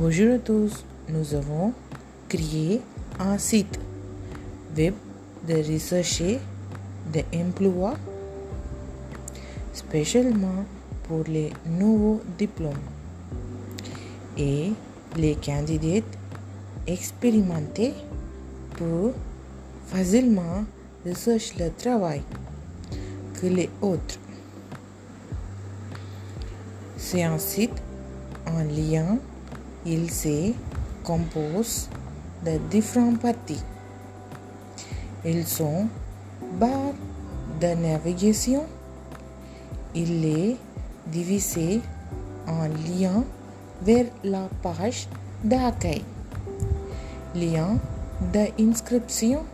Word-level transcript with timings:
Bonjour 0.00 0.34
à 0.36 0.38
tous, 0.38 0.84
nous 1.08 1.34
avons 1.34 1.72
créé 2.28 2.80
un 3.18 3.36
site 3.36 3.80
web 4.76 4.94
de 5.48 5.54
recherche 5.54 6.38
d'emploi 7.12 7.96
spécialement 9.72 10.64
pour 11.02 11.24
les 11.26 11.50
nouveaux 11.66 12.20
diplômes 12.38 12.86
et 14.36 14.70
les 15.16 15.34
candidats 15.34 16.06
expérimentés 16.86 17.94
peuvent 18.76 19.14
facilement 19.88 20.64
rechercher 21.04 21.54
le 21.58 21.72
travail 21.72 22.22
que 23.34 23.48
les 23.48 23.68
autres. 23.82 24.20
C'est 26.96 27.24
un 27.24 27.38
site 27.38 27.82
en 28.46 28.62
lien. 28.62 29.18
Il 29.86 30.10
se 30.10 30.52
compose 31.04 31.88
de 32.44 32.58
différentes 32.70 33.20
parties. 33.20 33.62
Ils 35.24 35.46
sont 35.46 35.88
barres 36.60 36.94
de 37.60 37.74
navigation. 37.74 38.64
Il 39.94 40.24
est 40.24 40.56
divisé 41.06 41.80
en 42.46 42.68
liens 42.68 43.24
vers 43.82 44.06
la 44.24 44.48
page 44.62 45.08
d'accueil, 45.42 46.04
lien 47.34 47.78
d'inscription, 48.32 49.44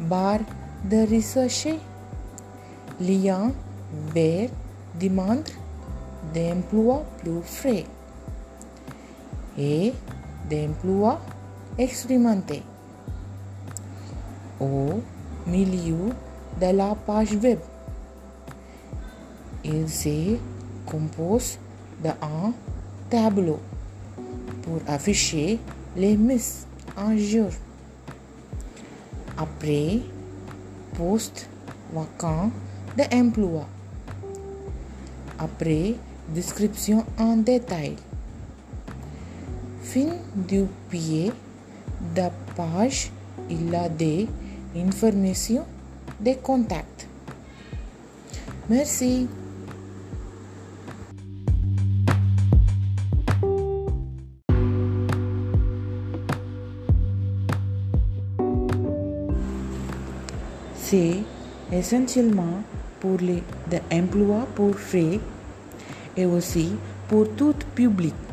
barre 0.00 0.40
de 0.84 1.06
recherche, 1.14 1.68
lien 3.00 3.52
vers 4.12 4.50
demande 5.00 5.48
d'emploi 6.34 7.04
plus 7.22 7.42
frais 7.42 7.84
et 9.58 9.92
d'emploi 10.50 11.20
expérimenté. 11.78 12.62
Au 14.60 15.00
milieu 15.46 16.10
de 16.60 16.76
la 16.76 16.94
page 16.94 17.34
web, 17.42 17.58
il 19.64 19.88
se 19.88 20.36
compose 20.86 21.58
d'un 22.02 22.52
tableau 23.10 23.58
pour 24.62 24.78
afficher 24.86 25.58
les 25.96 26.16
mises 26.16 26.66
en 26.96 27.16
jour. 27.16 27.50
Après, 29.36 30.00
poste 30.96 31.48
vacant 31.92 32.50
d'emploi. 32.96 33.66
Après, 35.38 35.94
description 36.28 37.04
en 37.18 37.36
détail. 37.38 37.96
Fin 39.84 40.16
du 40.34 40.64
pied 40.88 41.30
de 42.16 42.22
page, 42.56 43.12
il 43.50 43.72
a 43.74 43.88
des 43.88 44.26
informations 44.74 45.66
des 46.18 46.36
contacts. 46.36 47.06
Merci. 48.68 49.28
C'est 60.76 61.18
essentiellement 61.70 62.62
pour 63.00 63.18
les 63.18 63.42
emplois 63.92 64.48
pour 64.54 64.74
frais 64.74 65.20
et 66.16 66.24
aussi 66.24 66.72
pour 67.06 67.28
tout 67.36 67.54
public. 67.74 68.23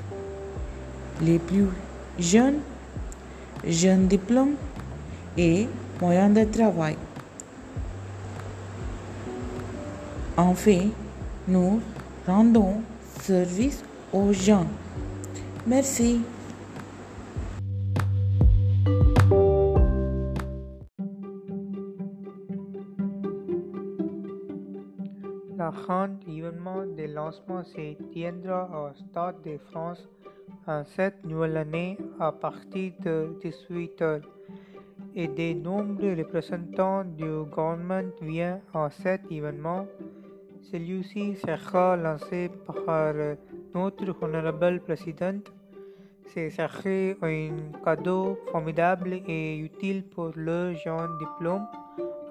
Les 1.20 1.40
plus 1.40 1.68
jeunes, 2.18 2.60
jeunes 3.66 4.08
diplômes 4.08 4.56
et 5.38 5.68
moyens 6.00 6.34
de 6.34 6.44
travail. 6.46 6.96
Enfin, 10.38 10.90
nous 11.48 11.82
rendons 12.26 12.82
service 13.20 13.84
aux 14.14 14.32
gens. 14.34 14.66
Merci. 15.68 16.22
La 25.58 25.70
grande 25.70 26.18
événement 26.28 26.86
de 26.98 27.14
lancement 27.14 27.64
se 27.64 27.94
tiendra 28.12 28.68
au 28.74 28.94
Stade 28.96 29.36
de 29.46 29.60
France 29.70 30.10
en 30.68 30.84
cette 30.84 31.24
nouvelle 31.26 31.58
année 31.58 31.98
à 32.20 32.32
partir 32.32 32.92
de 33.04 33.36
18h 33.44 34.22
et 35.16 35.28
de 35.28 35.54
nombreux 35.60 36.16
représentants 36.16 37.04
du 37.04 37.26
gouvernement 37.26 38.10
viennent 38.22 38.62
à 38.74 38.90
cet 38.90 39.22
événement. 39.32 39.86
Celui-ci 40.62 41.36
sera 41.36 41.98
lancé 41.98 42.50
par 42.66 43.14
notre 43.74 44.16
honorable 44.22 44.80
présidente. 44.82 45.52
Ce 46.34 46.50
serait 46.50 47.18
un 47.22 47.50
cadeau 47.84 48.38
formidable 48.52 49.22
et 49.28 49.58
utile 49.58 50.04
pour 50.04 50.32
le 50.36 50.74
jeune 50.76 51.18
diplôme 51.20 51.68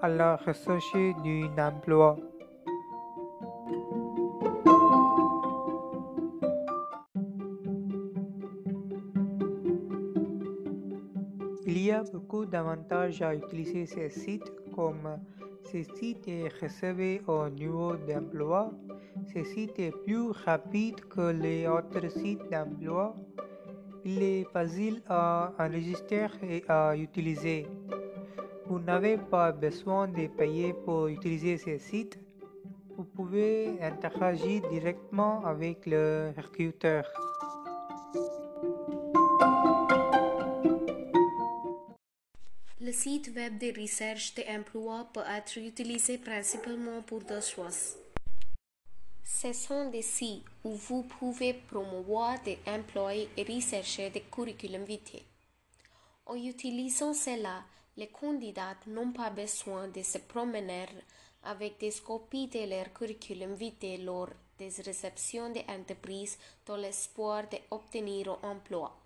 à 0.00 0.08
la 0.08 0.36
recherche 0.36 0.92
d'un 1.22 1.68
emploi. 1.68 2.16
Beaucoup 12.04 12.46
d'avantages 12.46 13.22
à 13.22 13.34
utiliser 13.34 13.86
ce 13.86 14.08
site 14.08 14.50
comme 14.74 15.18
ce 15.72 15.82
site 15.82 16.26
est 16.26 16.48
réservé 16.60 17.22
au 17.28 17.48
niveau 17.48 17.94
d'emploi. 17.96 18.72
Ce 19.32 19.44
site 19.44 19.78
est 19.78 19.92
plus 20.04 20.30
rapide 20.30 21.00
que 21.08 21.30
les 21.30 21.66
autres 21.68 22.08
sites 22.10 22.50
d'emploi. 22.50 23.14
Il 24.04 24.22
est 24.22 24.44
facile 24.52 25.02
à 25.08 25.52
enregistrer 25.58 26.28
et 26.42 26.64
à 26.68 26.96
utiliser. 26.96 27.66
Vous 28.66 28.80
n'avez 28.80 29.16
pas 29.18 29.52
besoin 29.52 30.08
de 30.08 30.26
payer 30.26 30.72
pour 30.72 31.06
utiliser 31.08 31.56
ce 31.56 31.78
site. 31.78 32.18
Vous 32.96 33.04
pouvez 33.04 33.80
interagir 33.80 34.62
directement 34.70 35.44
avec 35.44 35.86
le 35.86 36.32
recruteur. 36.36 37.04
Le 42.90 42.96
site 42.96 43.30
web 43.36 43.56
de 43.56 43.80
recherche 43.80 44.34
d'emploi 44.34 45.08
peut 45.14 45.22
être 45.38 45.58
utilisé 45.58 46.18
principalement 46.18 47.02
pour 47.02 47.20
deux 47.20 47.40
choses. 47.40 47.94
Ce 49.22 49.52
sont 49.52 49.90
des 49.90 50.02
sites 50.02 50.44
où 50.64 50.72
vous 50.72 51.04
pouvez 51.04 51.54
promouvoir 51.54 52.42
des 52.42 52.58
emplois 52.66 53.14
et 53.14 53.44
rechercher 53.48 54.10
des 54.10 54.22
curriculum 54.22 54.82
vitae. 54.82 55.22
En 56.26 56.34
utilisant 56.34 57.14
cela, 57.14 57.62
les 57.96 58.08
candidats 58.08 58.80
n'ont 58.88 59.12
pas 59.12 59.30
besoin 59.30 59.86
de 59.86 60.02
se 60.02 60.18
promener 60.18 60.86
avec 61.44 61.78
des 61.78 61.94
copies 62.04 62.48
de 62.48 62.68
leur 62.68 62.92
curriculum 62.92 63.54
vitae 63.54 63.98
lors 63.98 64.30
des 64.58 64.72
réceptions 64.84 65.52
d'entreprises 65.52 66.38
dans 66.66 66.76
l'espoir 66.76 67.44
d'obtenir 67.48 68.36
un 68.42 68.50
emploi. 68.50 68.99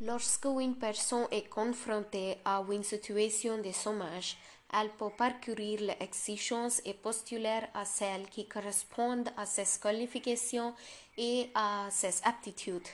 Lorsque 0.00 0.44
une 0.44 0.76
personne 0.76 1.26
est 1.30 1.48
confrontée 1.48 2.36
à 2.44 2.62
une 2.70 2.82
situation 2.82 3.56
de 3.56 3.72
chômage, 3.72 4.36
elle 4.70 4.90
peut 4.90 5.08
parcourir 5.16 5.80
les 5.80 5.96
exigences 6.00 6.82
et 6.84 6.92
postuler 6.92 7.62
à 7.72 7.86
celles 7.86 8.28
qui 8.28 8.46
correspondent 8.46 9.30
à 9.38 9.46
ses 9.46 9.80
qualifications 9.80 10.74
et 11.16 11.50
à 11.54 11.88
ses 11.90 12.22
aptitudes. 12.24 12.86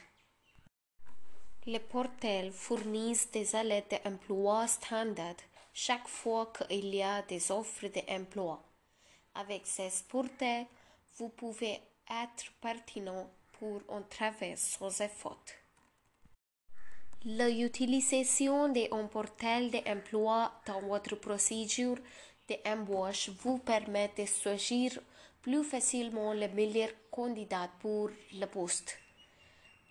Les 1.67 1.81
portails 1.81 2.53
fournissent 2.53 3.31
des 3.32 3.56
aides 3.56 4.00
d'emploi 4.05 4.69
standard 4.69 5.43
chaque 5.75 6.06
fois 6.06 6.53
qu'il 6.56 6.94
y 6.94 7.03
a 7.03 7.23
des 7.23 7.50
offres 7.50 7.88
d'emploi. 7.88 8.62
Avec 9.35 9.67
ces 9.67 9.91
portails, 10.09 10.69
vous 11.19 11.31
pouvez 11.31 11.81
être 12.09 12.53
pertinent 12.61 13.29
pour 13.59 13.81
un 13.88 14.03
travail 14.03 14.56
sans 14.56 15.00
effort. 15.00 15.62
L'utilisation 17.25 18.69
d'un 18.71 19.07
portail 19.07 19.71
d'emploi 19.71 20.51
dans 20.67 20.81
votre 20.81 21.15
procédure 21.15 21.99
d'embauche 22.49 23.31
vous 23.45 23.59
permet 23.59 24.11
de 24.19 24.25
choisir 24.25 24.99
plus 25.41 25.63
facilement 25.63 26.33
le 26.33 26.49
meilleur 26.49 26.89
candidat 27.13 27.71
pour 27.79 28.11
le 28.33 28.47
poste. 28.47 28.99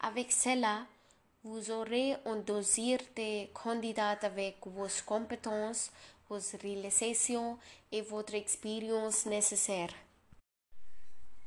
Avec 0.02 0.30
cela, 0.30 0.86
vous 1.46 1.72
aurez 1.72 2.18
un 2.26 2.36
dossier 2.36 2.98
de 3.16 3.46
candidats 3.54 4.20
avec 4.24 4.58
vos 4.66 4.90
compétences, 5.06 5.90
vos 6.28 6.40
réalisations 6.62 7.58
et 7.94 8.02
votre 8.02 8.36
expérience 8.36 9.26
nécessaire. 9.26 9.94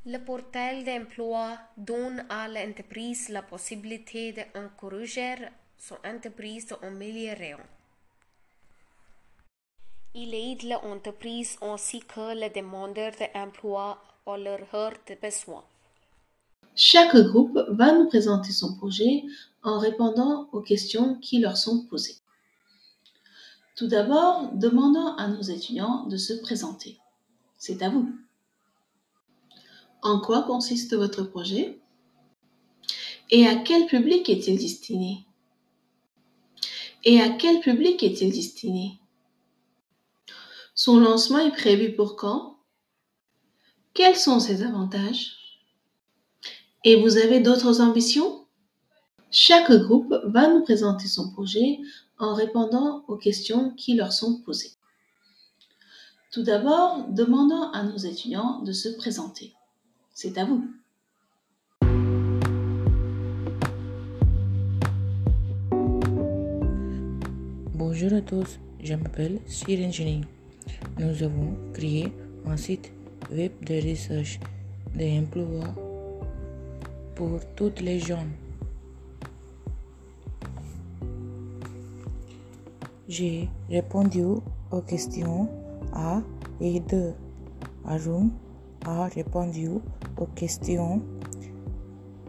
Le 0.07 0.17
portail 0.17 0.83
d'emploi 0.83 1.59
donne 1.77 2.25
à 2.31 2.49
l'entreprise 2.49 3.29
la 3.29 3.43
possibilité 3.43 4.33
d'encourager 4.33 5.37
son 5.79 5.97
entreprise 6.05 6.73
à 6.73 6.87
améliorer. 6.87 7.57
Il 10.15 10.33
aide 10.35 10.63
l'entreprise 10.63 11.57
ainsi 11.61 12.01
que 12.01 12.35
les 12.35 12.51
demandeurs 12.51 13.15
d'emploi 13.35 13.99
à 14.27 14.37
leur 14.39 14.61
de 14.61 15.15
besoins. 15.21 15.65
Chaque 16.77 17.17
groupe 17.17 17.59
va 17.69 17.93
nous 17.93 18.07
présenter 18.07 18.53
son 18.53 18.77
projet 18.77 19.25
en 19.63 19.79
répondant 19.79 20.49
aux 20.53 20.61
questions 20.61 21.17
qui 21.17 21.39
leur 21.39 21.57
sont 21.57 21.85
posées. 21.87 22.17
Tout 23.77 23.89
d'abord, 23.89 24.53
demandons 24.53 25.17
à 25.17 25.27
nos 25.29 25.43
étudiants 25.43 26.07
de 26.07 26.17
se 26.17 26.33
présenter. 26.35 26.99
C'est 27.59 27.83
à 27.83 27.91
vous. 27.91 28.09
En 30.03 30.21
quoi 30.21 30.43
consiste 30.43 30.95
votre 30.95 31.25
projet? 31.25 31.81
Et 33.31 33.47
à 33.49 33.57
quel 33.57 33.87
public 33.87 34.29
est-il 34.29 34.59
destiné? 34.59 35.25
Et 37.05 37.21
à 37.21 37.29
quel 37.29 37.61
public 37.61 38.03
est-il 38.03 38.33
destiné? 38.33 38.99
Son 40.75 40.99
lancement 40.99 41.39
est 41.39 41.53
prévu 41.53 41.95
pour 41.95 42.17
quand? 42.17 42.59
Quels 43.93 44.17
sont 44.17 44.41
ses 44.41 44.63
avantages? 44.63 45.61
Et 46.83 46.97
vous 46.97 47.19
avez 47.19 47.41
d'autres 47.41 47.83
ambitions? 47.83 48.47
Chaque 49.31 49.71
groupe 49.71 50.15
va 50.25 50.49
nous 50.49 50.63
présenter 50.63 51.07
son 51.07 51.31
projet 51.31 51.81
en 52.19 52.35
répondant 52.35 53.05
aux 53.09 53.17
questions 53.17 53.71
qui 53.73 53.95
leur 53.95 54.13
sont 54.13 54.41
posées. 54.41 54.73
Tout 56.31 56.43
d'abord, 56.43 57.07
demandons 57.11 57.71
à 57.73 57.83
nos 57.83 57.99
étudiants 57.99 58.61
de 58.63 58.73
se 58.73 58.89
présenter. 58.89 59.55
C'est 60.15 60.39
à 60.39 60.45
vous. 60.45 60.67
Bonjour 67.97 68.19
à 68.19 68.23
tous, 68.23 68.59
je 68.83 68.95
m'appelle 68.95 69.39
Sir 69.47 69.79
Engineering. 69.87 70.25
Nous 70.99 71.23
avons 71.23 71.55
créé 71.73 72.13
un 72.45 72.57
site 72.57 72.93
web 73.31 73.53
de 73.65 73.75
recherche 73.89 74.41
d'emploi 74.97 75.63
pour 77.15 77.39
toutes 77.55 77.81
les 77.81 78.01
jeunes. 78.01 78.33
J'ai 83.07 83.49
répondu 83.71 84.25
aux 84.73 84.81
questions 84.81 85.49
A 85.93 86.21
et 86.61 86.81
2. 86.81 87.13
Arun 87.85 88.31
a 88.87 89.07
répondu 89.07 89.69
aux 90.17 90.27
questions 90.35 91.01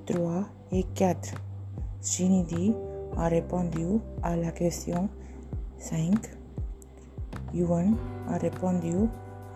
3 0.05 0.47
et 0.73 0.85
4. 0.93 1.33
Srinidhi 2.01 2.71
a 3.17 3.29
répondu 3.29 3.97
à 4.21 4.35
la 4.35 4.51
question 4.51 5.09
5. 5.79 6.15
Yuan 7.53 7.95
a 8.29 8.37
répondu 8.37 9.07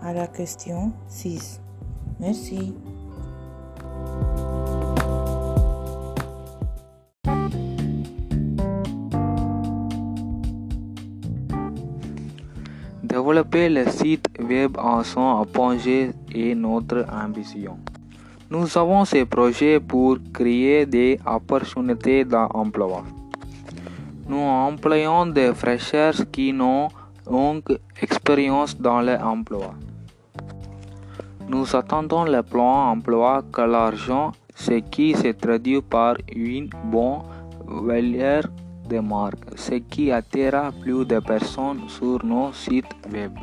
à 0.01 0.13
la 0.13 0.27
question 0.27 0.91
6. 1.07 1.61
Merci. 2.19 2.73
Développer 13.03 13.69
le 13.69 13.89
site 13.89 14.27
web 14.39 14.77
en 14.77 15.03
son 15.03 15.41
apogée 15.41 16.11
est 16.33 16.55
notre 16.55 17.05
ambition. 17.11 17.77
Nous 18.49 18.77
avons 18.77 19.03
ces 19.05 19.25
projets 19.25 19.79
pour 19.79 20.17
créer 20.33 20.85
des 20.85 21.19
opportunités 21.25 22.23
d'emploi. 22.23 23.03
Nous 24.29 24.37
employons 24.37 25.25
des 25.25 25.55
fraîcheurs 25.55 26.13
qui 26.31 26.53
n'ont 26.53 26.89
aucune 27.25 27.79
expérience 27.99 28.79
dans 28.79 29.01
l'emploi. 29.01 29.73
Nous 31.47 31.75
attendons 31.75 32.25
le 32.25 32.43
plan 32.43 32.91
emploi 32.91 33.41
que 33.51 33.61
l'argent, 33.61 34.31
ce 34.53 34.73
qui 34.91 35.15
se 35.15 35.29
traduit 35.29 35.81
par 35.81 36.15
une 36.31 36.69
bonne 36.83 37.23
valeur 37.65 38.43
de 38.87 38.99
marque, 38.99 39.49
ce 39.55 39.75
qui 39.91 40.11
attirera 40.11 40.71
plus 40.79 41.05
de 41.05 41.17
personnes 41.17 41.89
sur 41.89 42.23
nos 42.23 42.53
sites 42.53 42.95
web. 43.11 43.33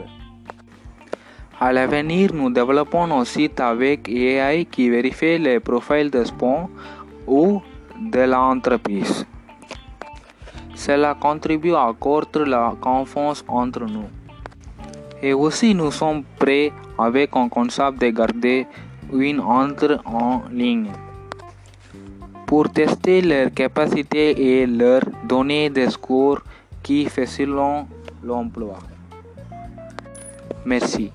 À 1.58 1.72
l'avenir, 1.72 2.32
nous 2.32 2.50
développons 2.50 3.08
nos 3.08 3.24
sites 3.24 3.58
avec 3.58 4.08
AI 4.08 4.66
qui 4.66 4.88
vérifie 4.88 5.38
les 5.38 5.58
profils 5.58 6.12
de 6.12 6.22
spam 6.22 6.68
ou 7.26 7.60
de 8.00 8.20
l'entreprise. 8.20 9.26
Cela 10.86 11.14
contribue 11.14 11.74
à 11.74 11.88
accroître 11.88 12.44
la 12.44 12.72
confiance 12.80 13.44
entre 13.48 13.86
nous. 13.86 14.08
Et 15.20 15.32
aussi, 15.32 15.74
nous 15.74 15.90
sommes 15.90 16.22
prêts 16.38 16.72
avec 16.96 17.34
un 17.34 17.48
concept 17.48 18.00
de 18.00 18.10
garder 18.10 18.68
une 19.12 19.40
entrée 19.40 19.96
en 20.04 20.42
ligne 20.48 20.92
pour 22.46 22.70
tester 22.70 23.20
leurs 23.20 23.52
capacités 23.52 24.60
et 24.60 24.64
leur 24.64 25.02
donner 25.24 25.70
des 25.70 25.90
scores 25.90 26.42
qui 26.84 27.06
facilitent 27.06 27.88
l'emploi. 28.22 28.78
Merci. 30.64 31.10